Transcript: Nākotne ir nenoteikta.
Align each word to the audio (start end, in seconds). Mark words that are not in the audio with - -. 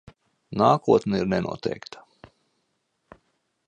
Nākotne 0.61 1.21
ir 1.23 1.29
nenoteikta. 1.35 2.03